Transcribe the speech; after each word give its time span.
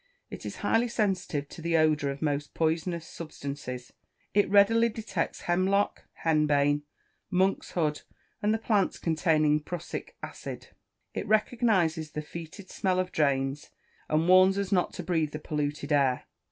It 0.31 0.47
is 0.47 0.55
highly 0.65 0.87
sensitive 0.87 1.47
to 1.49 1.61
the 1.61 1.77
odour 1.77 2.09
of 2.09 2.23
most 2.23 2.55
poisonous 2.55 3.05
substances. 3.05 3.93
It 4.33 4.49
readily 4.49 4.89
detects 4.89 5.41
hemlock, 5.41 6.05
henbane, 6.25 6.81
monk's 7.29 7.73
hood, 7.73 8.01
and 8.41 8.51
the 8.51 8.57
plants 8.57 8.97
containing 8.97 9.59
prussic 9.59 10.17
acid. 10.23 10.69
It 11.13 11.27
recognises 11.27 12.13
the 12.13 12.23
foeted 12.23 12.71
smell 12.71 12.97
of 12.97 13.11
drains, 13.11 13.69
and 14.09 14.27
warns 14.27 14.57
us 14.57 14.71
not 14.71 14.91
to 14.93 15.03
breathe 15.03 15.33
the 15.33 15.37
polluted 15.37 15.91
air. 15.91 16.23